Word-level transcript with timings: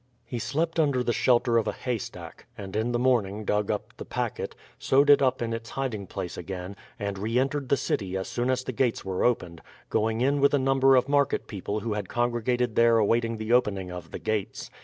He 0.25 0.39
slept 0.39 0.79
under 0.79 1.03
the 1.03 1.13
shelter 1.13 1.59
of 1.59 1.67
a 1.67 1.71
haystack, 1.73 2.47
and 2.57 2.75
in 2.75 2.91
the 2.91 2.97
morning 2.97 3.45
dug 3.45 3.69
up 3.69 3.95
the 3.97 4.03
packet, 4.03 4.55
sewed 4.79 5.11
it 5.11 5.21
up 5.21 5.43
in 5.43 5.53
its 5.53 5.69
hiding 5.69 6.07
place 6.07 6.37
again, 6.37 6.75
and 6.97 7.19
re 7.19 7.37
entered 7.37 7.69
the 7.69 7.77
city 7.77 8.17
as 8.17 8.27
soon 8.27 8.49
as 8.49 8.63
the 8.63 8.71
gates 8.71 9.05
were 9.05 9.23
opened, 9.23 9.61
going 9.91 10.21
in 10.21 10.41
with 10.41 10.55
a 10.55 10.57
number 10.57 10.95
of 10.95 11.07
market 11.07 11.45
people 11.45 11.81
who 11.81 11.93
had 11.93 12.09
congregated 12.09 12.75
there 12.75 12.97
awaiting 12.97 13.37
the 13.37 13.53
opening 13.53 13.91
of 13.91 14.09
the 14.09 14.17
gates. 14.17 14.71